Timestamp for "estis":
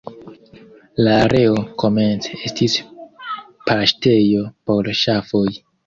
2.49-2.79